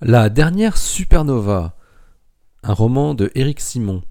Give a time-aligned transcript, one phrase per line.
[0.00, 1.74] La dernière supernova,
[2.62, 4.04] un roman de Éric Simon.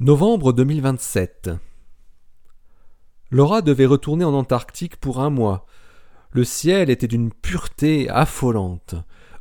[0.00, 1.50] Novembre 2027.
[3.30, 5.66] Laura devait retourner en Antarctique pour un mois.
[6.32, 8.96] Le ciel était d'une pureté affolante.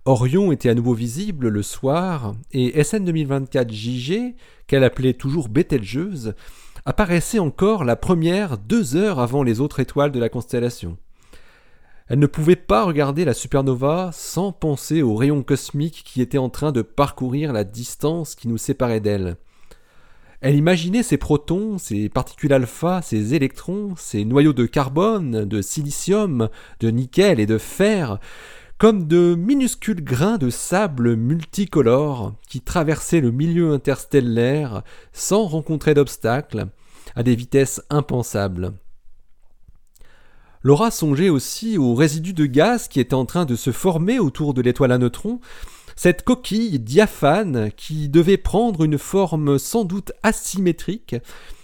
[0.06, 4.36] Orion était à nouveau visible le soir, et SN 2024 JG,
[4.68, 6.36] qu'elle appelait toujours Bételgeuse,
[6.86, 11.00] apparaissait encore la première deux heures avant les autres étoiles de la constellation.
[12.10, 16.49] Elle ne pouvait pas regarder la supernova sans penser aux rayons cosmiques qui étaient en
[16.49, 19.38] train de parcourir la distance qui nous séparait d'elle.
[20.41, 26.49] Elle imaginait ces protons, ces particules alpha, ces électrons, ces noyaux de carbone, de silicium,
[26.80, 28.20] de nickel et de fer,
[28.80, 36.68] comme de minuscules grains de sable multicolores qui traversaient le milieu interstellaire sans rencontrer d'obstacles,
[37.16, 38.73] à des vitesses impensables.
[40.62, 44.54] Laura songeait aussi aux résidus de gaz qui étaient en train de se former autour
[44.54, 45.40] de l'étoile à neutrons,
[45.96, 51.15] cette coquille diaphane qui devait prendre une forme sans doute asymétrique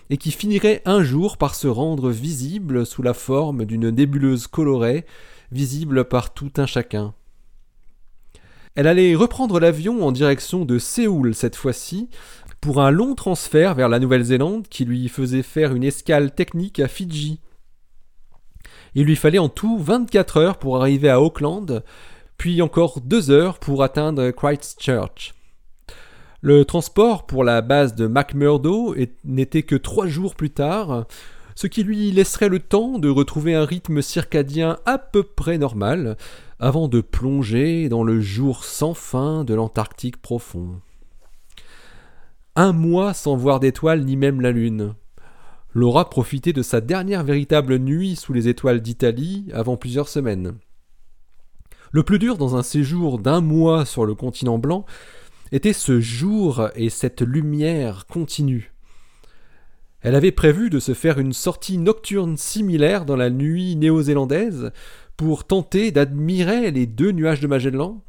[0.10, 5.06] et qui finirait un jour par se rendre visible sous la forme d'une nébuleuse colorée,
[5.52, 7.14] visible par tout un chacun.
[8.76, 12.10] Elle allait reprendre l'avion en direction de Séoul cette fois-ci,
[12.62, 16.88] pour un long transfert vers la Nouvelle-Zélande qui lui faisait faire une escale technique à
[16.88, 17.40] Fidji.
[18.96, 21.84] Il lui fallait en tout 24 heures pour arriver à Auckland,
[22.38, 25.34] puis encore 2 heures pour atteindre Christchurch.
[26.42, 31.06] Le transport pour la base de McMurdo n'était que 3 jours plus tard,
[31.56, 36.18] ce qui lui laisserait le temps de retrouver un rythme circadien à peu près normal,
[36.60, 40.80] avant de plonger dans le jour sans fin de l'Antarctique profond.
[42.56, 44.94] Un mois sans voir d'étoiles ni même la lune.
[45.76, 50.54] Laura profitait de sa dernière véritable nuit sous les étoiles d'Italie avant plusieurs semaines.
[51.92, 54.86] Le plus dur dans un séjour d'un mois sur le continent blanc
[55.52, 58.72] était ce jour et cette lumière continue.
[60.00, 64.72] Elle avait prévu de se faire une sortie nocturne similaire dans la nuit néo-zélandaise
[65.18, 68.02] pour tenter d'admirer les deux nuages de Magellan,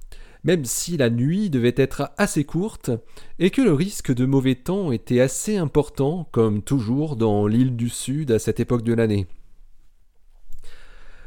[0.47, 2.93] même si la nuit devait être assez courte
[3.41, 7.89] et que le risque de mauvais temps était assez important, comme toujours dans l'île du
[7.89, 9.27] Sud à cette époque de l'année.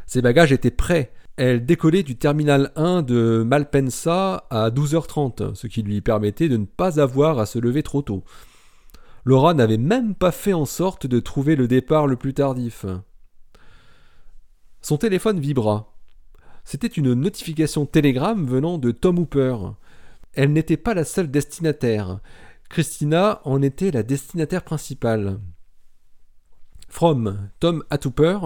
[0.07, 1.11] Ses bagages étaient prêts.
[1.35, 6.65] Elle décollait du terminal 1 de Malpensa à 12h30, ce qui lui permettait de ne
[6.65, 8.23] pas avoir à se lever trop tôt.
[9.25, 12.85] Laura n'avait même pas fait en sorte de trouver le départ le plus tardif.
[14.81, 15.98] Son téléphone vibra.
[16.71, 19.57] C'était une notification télégramme venant de Tom Hooper.
[20.33, 22.19] Elle n'était pas la seule destinataire.
[22.69, 25.39] Christina en était la destinataire principale.
[26.87, 28.37] From Tom Hooper,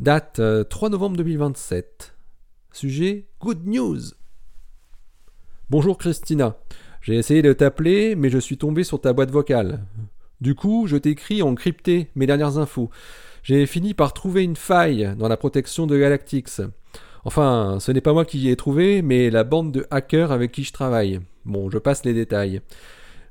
[0.00, 2.16] date 3 euh, novembre 2027.
[2.72, 4.00] Sujet Good News.
[5.70, 6.56] Bonjour Christina.
[7.00, 9.84] J'ai essayé de t'appeler, mais je suis tombé sur ta boîte vocale.
[10.40, 12.90] Du coup, je t'écris en crypté mes dernières infos.
[13.44, 16.62] J'ai fini par trouver une faille dans la protection de Galactix.
[17.24, 20.52] Enfin, ce n'est pas moi qui y ai trouvé, mais la bande de hackers avec
[20.52, 21.20] qui je travaille.
[21.44, 22.60] Bon, je passe les détails.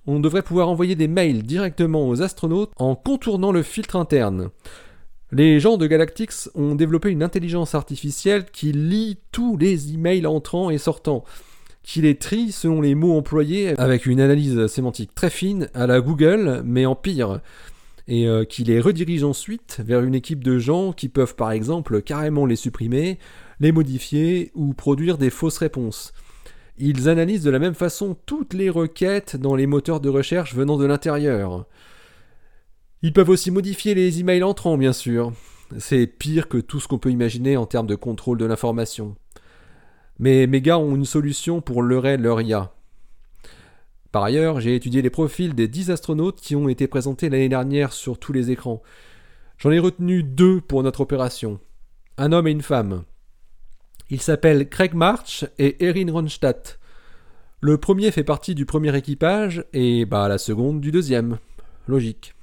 [0.07, 4.49] On devrait pouvoir envoyer des mails directement aux astronautes en contournant le filtre interne.
[5.31, 10.71] Les gens de Galactix ont développé une intelligence artificielle qui lit tous les emails entrants
[10.71, 11.23] et sortants,
[11.83, 16.01] qui les trie selon les mots employés avec une analyse sémantique très fine à la
[16.01, 17.41] Google, mais en pire
[18.09, 22.01] et euh, qui les redirige ensuite vers une équipe de gens qui peuvent par exemple
[22.01, 23.19] carrément les supprimer,
[23.59, 26.13] les modifier ou produire des fausses réponses.
[26.77, 30.77] Ils analysent de la même façon toutes les requêtes dans les moteurs de recherche venant
[30.77, 31.65] de l'intérieur.
[33.01, 35.33] Ils peuvent aussi modifier les emails entrants, bien sûr.
[35.77, 39.15] C'est pire que tout ce qu'on peut imaginer en termes de contrôle de l'information.
[40.19, 42.73] Mais mes gars ont une solution pour leurrer leur IA.
[44.11, 47.93] Par ailleurs, j'ai étudié les profils des 10 astronautes qui ont été présentés l'année dernière
[47.93, 48.81] sur tous les écrans.
[49.57, 51.59] J'en ai retenu deux pour notre opération.
[52.17, 53.03] Un homme et une femme.
[54.11, 56.79] Ils s'appellent Craig March et Erin Ronstadt.
[57.61, 61.37] Le premier fait partie du premier équipage et bah la seconde du deuxième.
[61.87, 62.33] Logique.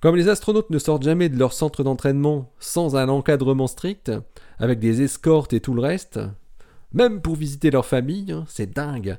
[0.00, 4.12] Comme les astronautes ne sortent jamais de leur centre d'entraînement sans un encadrement strict,
[4.60, 6.20] avec des escortes et tout le reste,
[6.92, 9.18] même pour visiter leur famille, hein, c'est dingue.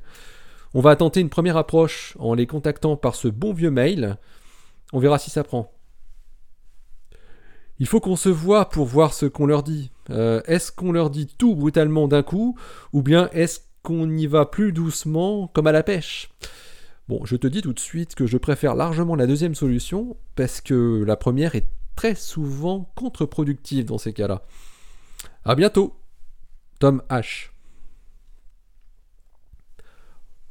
[0.73, 4.17] On va tenter une première approche en les contactant par ce bon vieux mail.
[4.93, 5.73] On verra si ça prend.
[7.79, 9.91] Il faut qu'on se voit pour voir ce qu'on leur dit.
[10.09, 12.57] Euh, est-ce qu'on leur dit tout brutalement d'un coup
[12.91, 16.29] ou bien est-ce qu'on y va plus doucement comme à la pêche?
[17.07, 20.61] Bon, je te dis tout de suite que je préfère largement la deuxième solution parce
[20.61, 24.43] que la première est très souvent contre-productive dans ces cas-là.
[25.45, 25.95] À bientôt.
[26.79, 27.49] Tom H.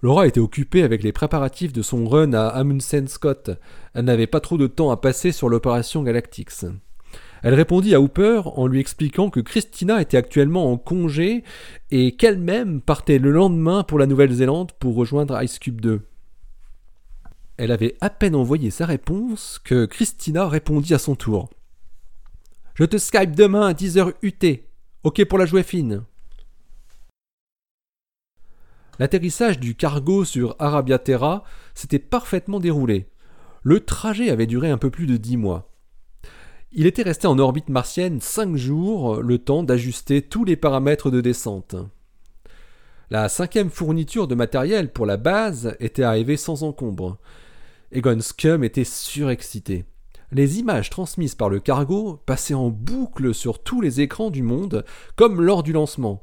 [0.02, 3.50] Laura était occupée avec les préparatifs de son run à Amundsen Scott.
[3.94, 6.66] Elle n'avait pas trop de temps à passer sur l'opération Galactix.
[7.42, 11.44] Elle répondit à Hooper en lui expliquant que Christina était actuellement en congé
[11.90, 16.02] et qu'elle-même partait le lendemain pour la Nouvelle-Zélande pour rejoindre Ice Cube 2.
[17.56, 21.50] Elle avait à peine envoyé sa réponse que Christina répondit à son tour.
[22.74, 24.62] Je te Skype demain à 10h UT.
[25.04, 26.02] Ok pour la jouer fine.
[28.98, 31.44] L'atterrissage du cargo sur Arabia Terra
[31.74, 33.08] s'était parfaitement déroulé.
[33.62, 35.70] Le trajet avait duré un peu plus de dix mois.
[36.70, 41.22] Il était resté en orbite martienne cinq jours, le temps d'ajuster tous les paramètres de
[41.22, 41.76] descente.
[43.08, 47.16] La cinquième fourniture de matériel pour la base était arrivée sans encombre.
[47.90, 49.86] Egon Scum était surexcité.
[50.30, 54.84] Les images transmises par le cargo passaient en boucle sur tous les écrans du monde,
[55.16, 56.22] comme lors du lancement.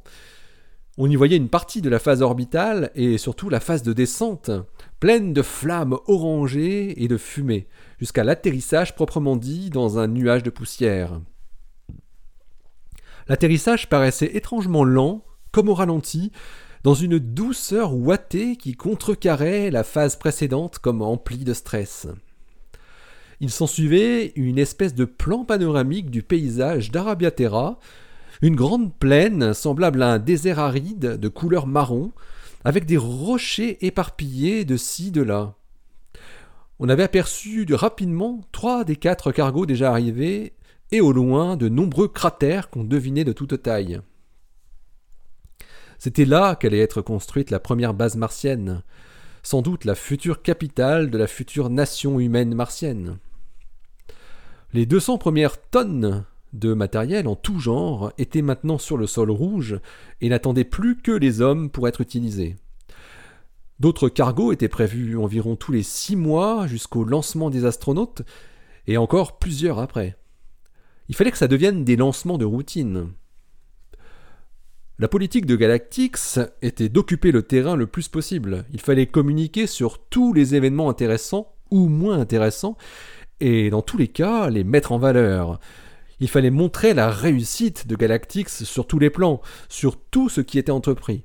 [0.99, 4.51] On y voyait une partie de la phase orbitale et surtout la phase de descente,
[5.05, 7.67] pleine de flammes orangées et de fumée,
[7.99, 11.21] jusqu'à l'atterrissage proprement dit dans un nuage de poussière.
[13.27, 16.31] L'atterrissage paraissait étrangement lent, comme au ralenti,
[16.81, 22.07] dans une douceur ouatée qui contrecarrait la phase précédente comme emplie de stress.
[23.41, 27.79] Il s'ensuivait une espèce de plan panoramique du paysage d'Arabia Terra,
[28.41, 32.11] une grande plaine semblable à un désert aride de couleur marron,
[32.65, 35.53] avec des rochers éparpillés de ci, de là.
[36.79, 40.53] On avait aperçu rapidement trois des quatre cargos déjà arrivés,
[40.91, 44.01] et au loin de nombreux cratères qu'on devinait de toute taille.
[45.99, 48.83] C'était là qu'allait être construite la première base martienne,
[49.43, 53.17] sans doute la future capitale de la future nation humaine martienne.
[54.73, 56.25] Les 200 premières tonnes
[56.59, 59.79] de matériel en tout genre étaient maintenant sur le sol rouge
[60.21, 62.55] et n'attendaient plus que les hommes pour être utilisés.
[63.79, 68.21] D'autres cargos étaient prévus environ tous les six mois jusqu'au lancement des astronautes,
[68.87, 70.15] et encore plusieurs après.
[71.09, 73.11] Il fallait que ça devienne des lancements de routine.
[74.97, 78.63] La politique de Galactix était d'occuper le terrain le plus possible.
[78.71, 82.77] Il fallait communiquer sur tous les événements intéressants ou moins intéressants,
[83.41, 85.59] et dans tous les cas les mettre en valeur.
[86.19, 90.57] Il fallait montrer la réussite de Galactix sur tous les plans, sur tout ce qui
[90.57, 91.23] était entrepris.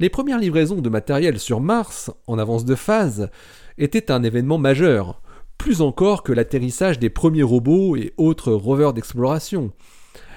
[0.00, 3.30] Les premières livraisons de matériel sur Mars, en avance de phase,
[3.78, 5.22] étaient un événement majeur,
[5.56, 9.72] plus encore que l'atterrissage des premiers robots et autres rovers d'exploration.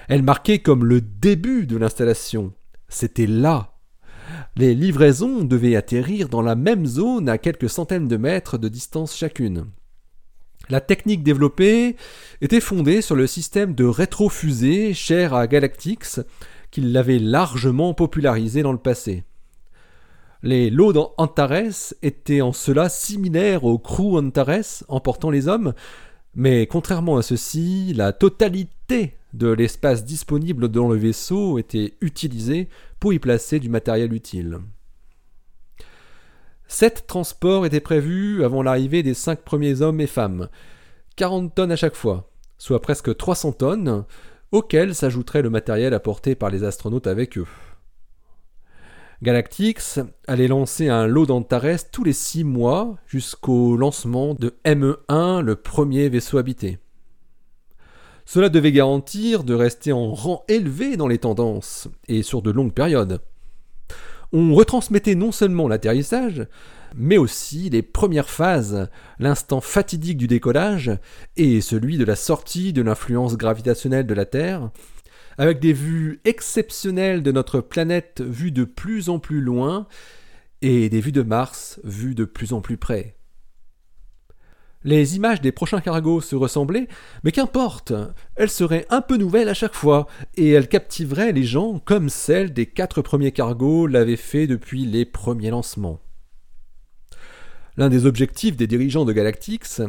[0.08, 2.52] Elles marquaient comme le début de l'installation.
[2.88, 3.74] C'était là.
[4.56, 9.16] Les livraisons devaient atterrir dans la même zone à quelques centaines de mètres de distance
[9.16, 9.66] chacune.
[10.70, 11.96] La technique développée
[12.42, 16.20] était fondée sur le système de rétrofusée cher à Galactix,
[16.70, 19.24] qui l'avait largement popularisé dans le passé.
[20.42, 25.72] Les lots Antares étaient en cela similaires aux crews Antares emportant les hommes,
[26.34, 32.68] mais contrairement à ceci, la totalité de l'espace disponible dans le vaisseau était utilisée
[33.00, 34.58] pour y placer du matériel utile.
[36.70, 40.48] Sept transports étaient prévus avant l'arrivée des cinq premiers hommes et femmes,
[41.16, 44.04] 40 tonnes à chaque fois, soit presque 300 tonnes,
[44.52, 47.46] auxquelles s'ajouterait le matériel apporté par les astronautes avec eux.
[49.22, 55.56] Galactix allait lancer un lot d'Antares tous les six mois jusqu'au lancement de ME1, le
[55.56, 56.78] premier vaisseau habité.
[58.26, 62.74] Cela devait garantir de rester en rang élevé dans les tendances, et sur de longues
[62.74, 63.22] périodes
[64.32, 66.46] on retransmettait non seulement l'atterrissage,
[66.96, 70.90] mais aussi les premières phases, l'instant fatidique du décollage
[71.36, 74.70] et celui de la sortie de l'influence gravitationnelle de la Terre,
[75.36, 79.86] avec des vues exceptionnelles de notre planète vues de plus en plus loin
[80.62, 83.17] et des vues de Mars vues de plus en plus près.
[84.84, 86.86] Les images des prochains cargos se ressemblaient,
[87.24, 87.92] mais qu'importe,
[88.36, 90.06] elles seraient un peu nouvelles à chaque fois,
[90.36, 95.04] et elles captiveraient les gens comme celles des quatre premiers cargos l'avaient fait depuis les
[95.04, 96.00] premiers lancements.
[97.76, 99.80] L'un des objectifs des dirigeants de Galactix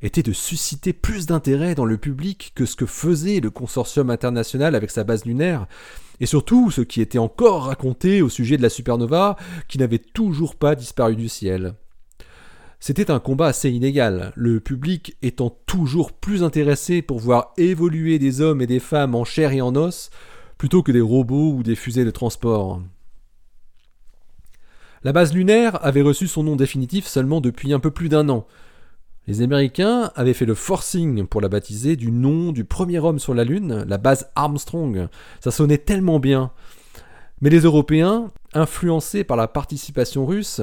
[0.00, 4.74] était de susciter plus d'intérêt dans le public que ce que faisait le consortium international
[4.74, 5.66] avec sa base lunaire,
[6.20, 9.36] et surtout ce qui était encore raconté au sujet de la supernova
[9.68, 11.74] qui n'avait toujours pas disparu du ciel.
[12.80, 18.40] C'était un combat assez inégal, le public étant toujours plus intéressé pour voir évoluer des
[18.40, 20.10] hommes et des femmes en chair et en os,
[20.58, 22.80] plutôt que des robots ou des fusées de transport.
[25.02, 28.46] La base lunaire avait reçu son nom définitif seulement depuis un peu plus d'un an.
[29.26, 33.34] Les Américains avaient fait le forcing pour la baptiser du nom du premier homme sur
[33.34, 35.08] la Lune, la base Armstrong.
[35.40, 36.50] Ça sonnait tellement bien.
[37.40, 40.62] Mais les Européens, influencés par la participation russe,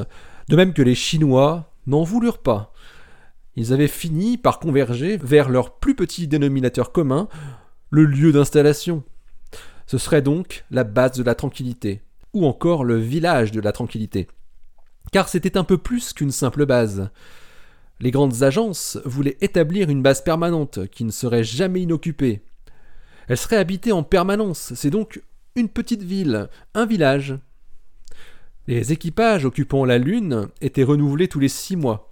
[0.50, 2.74] de même que les Chinois, n'en voulurent pas.
[3.56, 7.28] Ils avaient fini par converger vers leur plus petit dénominateur commun,
[7.90, 9.04] le lieu d'installation.
[9.88, 12.02] Ce serait donc la base de la tranquillité,
[12.34, 14.28] ou encore le village de la tranquillité.
[15.12, 17.10] Car c'était un peu plus qu'une simple base.
[18.00, 22.44] Les grandes agences voulaient établir une base permanente qui ne serait jamais inoccupée.
[23.28, 25.22] Elle serait habitée en permanence, c'est donc
[25.56, 27.38] une petite ville, un village.
[28.68, 32.10] Les équipages occupant la Lune étaient renouvelés tous les six mois.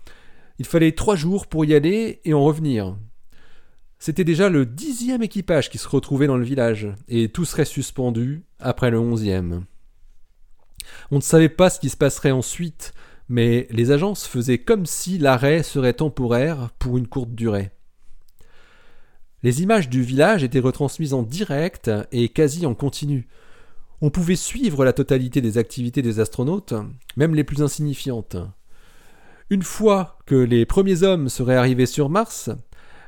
[0.60, 2.96] Il fallait trois jours pour y aller et en revenir.
[3.98, 8.44] C'était déjà le dixième équipage qui se retrouvait dans le village, et tout serait suspendu
[8.60, 9.66] après le onzième.
[11.10, 12.94] On ne savait pas ce qui se passerait ensuite,
[13.30, 17.72] mais les agences faisaient comme si l'arrêt serait temporaire pour une courte durée.
[19.42, 23.28] Les images du village étaient retransmises en direct et quasi en continu.
[24.06, 26.74] On pouvait suivre la totalité des activités des astronautes,
[27.16, 28.36] même les plus insignifiantes.
[29.50, 32.50] Une fois que les premiers hommes seraient arrivés sur Mars,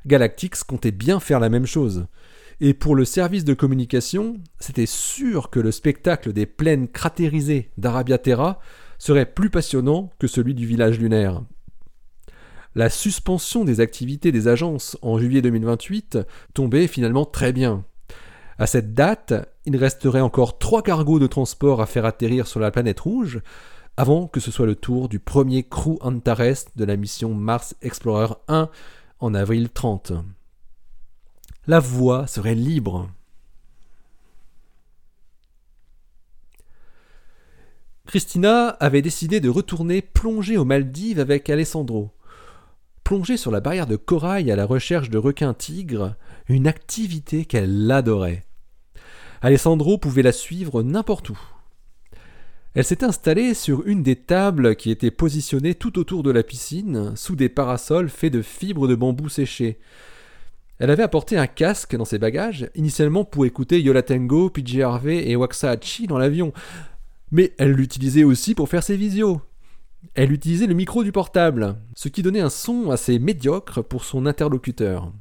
[0.05, 2.05] Galactix comptait bien faire la même chose.
[2.61, 8.17] Et pour le service de communication, c'était sûr que le spectacle des plaines cratérisées d'Arabia
[8.17, 8.61] Terra
[8.97, 11.43] serait plus passionnant que celui du village lunaire.
[12.73, 16.19] La suspension des activités des agences en juillet 2028
[16.53, 17.83] tombait finalement très bien.
[18.57, 19.33] À cette date,
[19.65, 23.41] il resterait encore trois cargos de transport à faire atterrir sur la planète rouge,
[23.97, 28.33] avant que ce soit le tour du premier crew Antares de la mission Mars Explorer
[28.47, 28.69] 1
[29.19, 30.13] en avril 30.
[31.67, 33.09] La voie serait libre.
[38.05, 42.11] Christina avait décidé de retourner plonger aux Maldives avec Alessandro.
[43.05, 46.15] Plonger sur la barrière de corail à la recherche de requins-tigres,
[46.49, 48.43] une activité qu'elle adorait.
[49.43, 51.39] Alessandro pouvait la suivre n'importe où.
[52.73, 57.15] Elle s'est installée sur une des tables qui étaient positionnées tout autour de la piscine,
[57.15, 59.77] sous des parasols faits de fibres de bambou séchées.
[60.79, 65.29] Elle avait apporté un casque dans ses bagages, initialement pour écouter Yola Tango, PJ Harvey
[65.29, 66.53] et Waxahachie dans l'avion,
[67.31, 69.41] mais elle l'utilisait aussi pour faire ses visios.
[70.13, 74.25] Elle utilisait le micro du portable, ce qui donnait un son assez médiocre pour son
[74.25, 75.11] interlocuteur.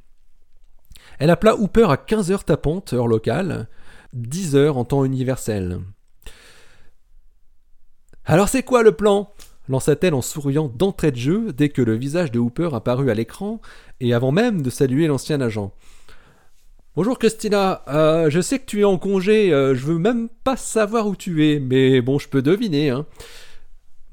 [1.18, 3.68] Elle appela Hooper à 15 heures tapantes, heure locale,
[4.12, 5.80] 10 heures en temps universel.
[8.24, 9.32] Alors c'est quoi le plan?
[9.68, 13.60] lança-t-elle en souriant d'entrée de jeu dès que le visage de Hooper apparut à l'écran
[14.00, 15.72] et avant même de saluer l'ancien agent.
[16.96, 20.56] Bonjour Christina, euh, je sais que tu es en congé, euh, je veux même pas
[20.56, 22.90] savoir où tu es, mais bon, je peux deviner.
[22.90, 23.06] Hein.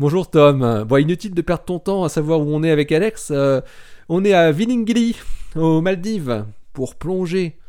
[0.01, 3.29] Bonjour Tom, bon, inutile de perdre ton temps à savoir où on est avec Alex.
[3.29, 3.61] Euh,
[4.09, 5.15] on est à Viningili,
[5.55, 6.43] aux Maldives,
[6.73, 7.59] pour plonger.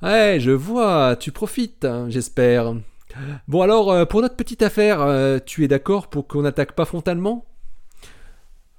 [0.00, 2.74] Ouais, je vois, tu profites, hein, j'espère.
[3.46, 5.06] Bon alors, pour notre petite affaire,
[5.44, 7.44] tu es d'accord pour qu'on n'attaque pas frontalement?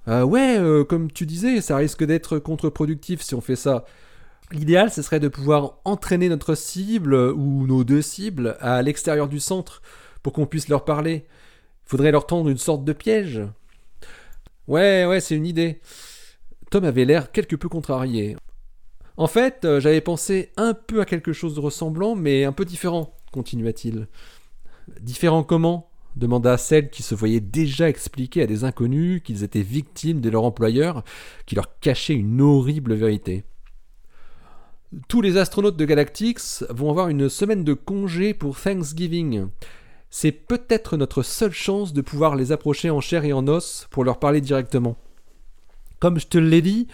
[0.08, 3.86] Ouais, comme tu disais, ça risque d'être contre-productif si on fait ça.
[4.52, 9.40] L'idéal, ce serait de pouvoir entraîner notre cible ou nos deux cibles à l'extérieur du
[9.40, 9.84] centre
[10.24, 11.28] pour qu'on puisse leur parler.
[11.86, 13.42] Faudrait leur tendre une sorte de piège.
[14.68, 15.80] Ouais, ouais, c'est une idée.
[16.72, 18.36] Tom avait l'air quelque peu contrarié.
[19.18, 22.66] En fait, euh, j'avais pensé un peu à quelque chose de ressemblant, mais un peu
[22.66, 24.08] différent, continua-t-il.
[25.02, 25.90] Différent comment?
[26.16, 30.44] demanda celle qui se voyait déjà expliquer à des inconnus qu'ils étaient victimes de leur
[30.44, 31.04] employeur,
[31.46, 33.44] qui leur cachait une horrible vérité.
[35.10, 39.48] Tous les astronautes de Galactix vont avoir une semaine de congé pour Thanksgiving.
[40.10, 44.04] C'est peut-être notre seule chance de pouvoir les approcher en chair et en os pour
[44.04, 44.98] leur parler directement.
[46.00, 46.88] Comme je te l'ai dit,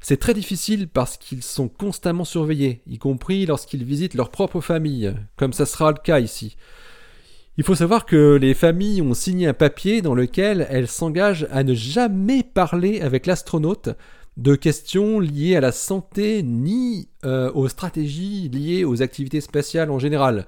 [0.00, 5.14] c'est très difficile parce qu'ils sont constamment surveillés, y compris lorsqu'ils visitent leur propre famille,
[5.36, 6.56] comme ça sera le cas ici.
[7.58, 11.62] Il faut savoir que les familles ont signé un papier dans lequel elles s'engagent à
[11.62, 13.90] ne jamais parler avec l'astronaute
[14.38, 19.98] de questions liées à la santé ni euh, aux stratégies liées aux activités spatiales en
[19.98, 20.46] général,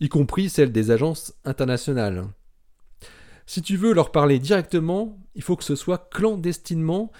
[0.00, 2.26] y compris celles des agences internationales.
[3.46, 7.10] Si tu veux leur parler directement, il faut que ce soit clandestinement,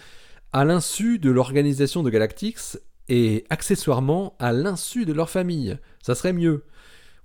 [0.53, 5.79] à l'insu de l'organisation de Galactix et accessoirement à l'insu de leur famille.
[6.03, 6.65] Ça serait mieux.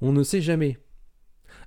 [0.01, 0.77] On ne sait jamais.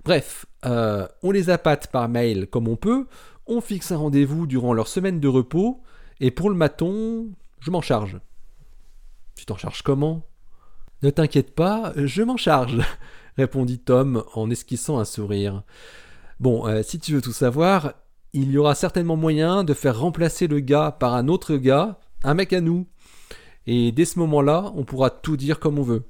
[0.05, 3.07] Bref, euh, on les appâte par mail comme on peut,
[3.47, 5.81] on fixe un rendez-vous durant leur semaine de repos,
[6.19, 7.29] et pour le maton,
[7.59, 8.19] je m'en charge.
[9.35, 10.25] Tu t'en charges comment?
[11.01, 12.77] Ne t'inquiète pas, je m'en charge,
[13.37, 15.63] répondit Tom en esquissant un sourire.
[16.39, 17.93] Bon, euh, si tu veux tout savoir,
[18.33, 22.33] il y aura certainement moyen de faire remplacer le gars par un autre gars, un
[22.33, 22.87] mec à nous.
[23.67, 26.03] Et dès ce moment-là, on pourra tout dire comme on veut.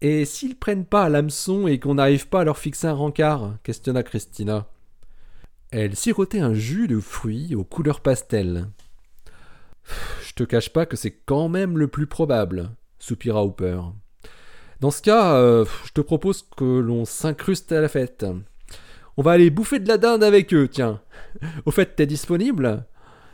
[0.00, 3.56] Et s'ils prennent pas à l'hameçon et qu'on n'arrive pas à leur fixer un rencard
[3.62, 4.66] questionna Christina.
[5.70, 8.68] Elle sirotait un jus de fruits aux couleurs pastel.
[10.22, 13.80] Je te cache pas que c'est quand même le plus probable, soupira Hooper.
[14.80, 18.24] Dans ce cas, euh, je te propose que l'on s'incruste à la fête.
[19.16, 21.00] On va aller bouffer de la dinde avec eux, tiens.
[21.66, 22.84] Au fait, t'es disponible?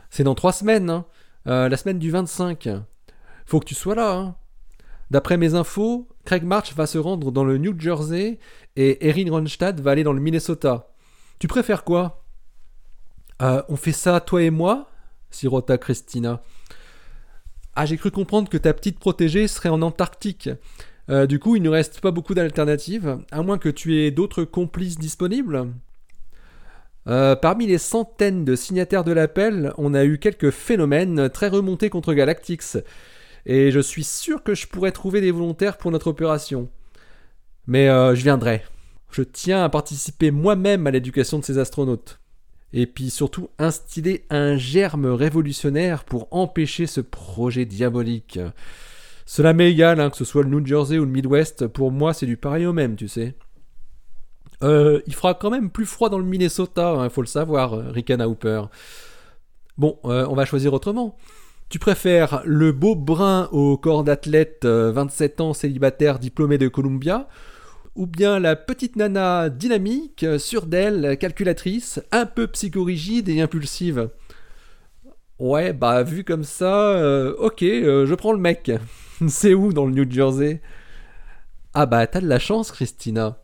[0.09, 1.05] C'est dans trois semaines, hein.
[1.47, 2.69] euh, la semaine du 25.
[3.45, 4.15] Faut que tu sois là.
[4.15, 4.35] Hein.
[5.11, 8.39] D'après mes infos, Craig March va se rendre dans le New Jersey
[8.75, 10.89] et Erin Ronstadt va aller dans le Minnesota.
[11.37, 12.23] Tu préfères quoi?
[13.43, 14.89] Euh, On fait ça, toi et moi?
[15.29, 16.41] Sirota Christina.
[17.75, 20.49] Ah, j'ai cru comprendre que ta petite protégée serait en Antarctique.
[21.09, 24.43] Euh, du coup, il ne reste pas beaucoup d'alternatives, à moins que tu aies d'autres
[24.43, 25.67] complices disponibles.
[27.07, 31.89] Euh, parmi les centaines de signataires de l'appel, on a eu quelques phénomènes très remontés
[31.91, 32.77] contre Galactix,
[33.45, 36.69] et je suis sûr que je pourrais trouver des volontaires pour notre opération.
[37.67, 38.63] Mais euh, je viendrai.
[39.11, 42.19] Je tiens à participer moi-même à l'éducation de ces astronautes.
[42.73, 48.39] Et puis surtout instiller un germe révolutionnaire pour empêcher ce projet diabolique.
[49.25, 52.13] Cela m'est égal, hein, que ce soit le New Jersey ou le Midwest, pour moi
[52.13, 53.35] c'est du pareil au même, tu sais.
[54.63, 57.71] Euh, il fera quand même plus froid dans le Minnesota, il hein, faut le savoir,
[57.91, 58.63] Ricana Hooper.
[59.77, 61.17] Bon, euh, on va choisir autrement.
[61.69, 67.27] Tu préfères le beau brun au corps d'athlète, 27 euh, ans, célibataire, diplômé de Columbia,
[67.95, 74.09] ou bien la petite nana dynamique, sûre d'elle, calculatrice, un peu psychorigide et impulsive?
[75.39, 78.71] Ouais, bah vu comme ça, ok, je prends le mec.
[79.27, 80.61] C'est où dans le New Jersey?
[81.73, 83.37] Ah bah t'as de la chance, Christina.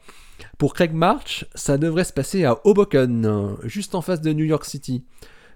[0.58, 4.66] Pour Craig March, ça devrait se passer à Hoboken, juste en face de New York
[4.66, 5.04] City,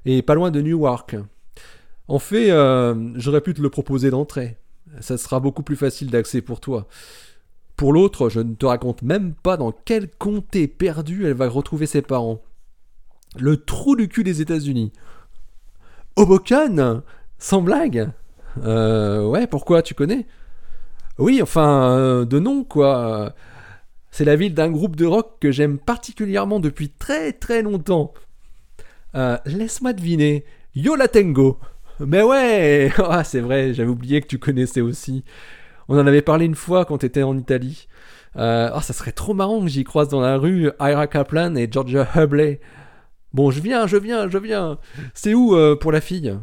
[0.05, 1.15] et pas loin de Newark.
[2.07, 4.57] En fait, euh, j'aurais pu te le proposer d'entrée.
[4.99, 6.87] Ça sera beaucoup plus facile d'accès pour toi.
[7.75, 11.87] Pour l'autre, je ne te raconte même pas dans quel comté perdu elle va retrouver
[11.87, 12.41] ses parents.
[13.37, 14.93] Le trou du cul des États-Unis.
[16.15, 17.01] Hoboken?
[17.37, 18.11] Sans blague?
[18.63, 20.25] Euh, ouais, pourquoi Tu connais?
[21.17, 23.33] Oui, enfin, euh, de nom, quoi.
[24.11, 28.13] C'est la ville d'un groupe de rock que j'aime particulièrement depuis très très longtemps.
[29.15, 30.45] Euh, laisse-moi deviner.
[30.73, 31.59] Yo la Tengo.
[31.99, 35.23] Mais ouais ah, C'est vrai, j'avais oublié que tu connaissais aussi.
[35.87, 37.87] On en avait parlé une fois quand t'étais en Italie.
[38.37, 41.69] Euh, oh, ça serait trop marrant que j'y croise dans la rue Ira Kaplan et
[41.71, 42.59] Georgia Hubley.
[43.33, 44.79] Bon, je viens, je viens, je viens.
[45.13, 46.37] C'est où pour la fille?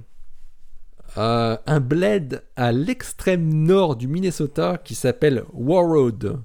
[1.18, 6.38] Euh, un bled à l'extrême nord du Minnesota qui s'appelle Warroad,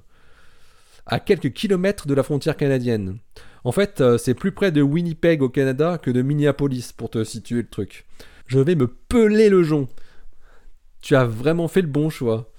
[1.06, 3.18] à quelques kilomètres de la frontière canadienne.
[3.64, 7.24] En fait, euh, c'est plus près de Winnipeg au Canada que de Minneapolis pour te
[7.24, 8.06] situer le truc.
[8.46, 9.88] Je vais me peler le jonc.
[11.00, 12.52] Tu as vraiment fait le bon choix.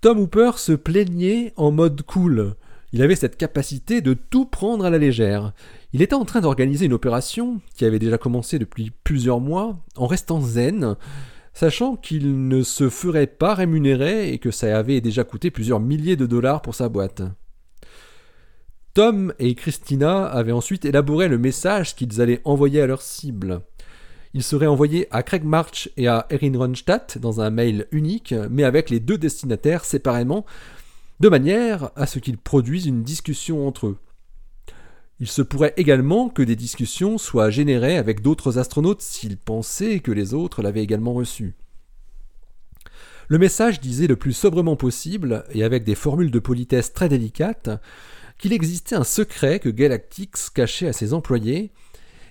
[0.00, 2.56] Tom Hooper se plaignait en mode cool.
[2.92, 5.52] Il avait cette capacité de tout prendre à la légère.
[5.94, 10.06] Il était en train d'organiser une opération qui avait déjà commencé depuis plusieurs mois, en
[10.06, 10.96] restant zen,
[11.52, 16.16] sachant qu'il ne se ferait pas rémunérer et que ça avait déjà coûté plusieurs milliers
[16.16, 17.22] de dollars pour sa boîte.
[18.94, 23.60] Tom et Christina avaient ensuite élaboré le message qu'ils allaient envoyer à leur cible.
[24.32, 28.64] Il serait envoyé à Craig March et à Erin Ronstadt dans un mail unique, mais
[28.64, 30.46] avec les deux destinataires séparément,
[31.20, 33.98] de manière à ce qu'ils produisent une discussion entre eux.
[35.22, 40.10] Il se pourrait également que des discussions soient générées avec d'autres astronautes s'ils pensaient que
[40.10, 41.54] les autres l'avaient également reçu.
[43.28, 47.70] Le message disait le plus sobrement possible, et avec des formules de politesse très délicates,
[48.36, 51.70] qu'il existait un secret que Galactix cachait à ses employés,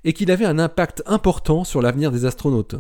[0.03, 2.75] et qu'il avait un impact important sur l'avenir des astronautes.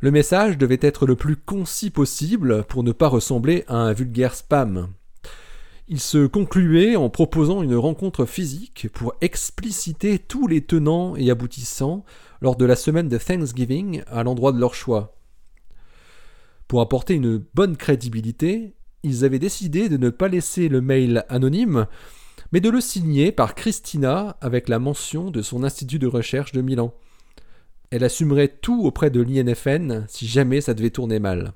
[0.00, 4.34] Le message devait être le plus concis possible pour ne pas ressembler à un vulgaire
[4.34, 4.88] spam.
[5.86, 12.06] Il se concluait en proposant une rencontre physique pour expliciter tous les tenants et aboutissants
[12.40, 15.18] lors de la semaine de Thanksgiving à l'endroit de leur choix.
[16.68, 21.86] Pour apporter une bonne crédibilité, ils avaient décidé de ne pas laisser le mail anonyme,
[22.50, 26.62] mais de le signer par Christina avec la mention de son institut de recherche de
[26.62, 26.94] Milan.
[27.90, 31.52] Elle assumerait tout auprès de l'INFN si jamais ça devait tourner mal.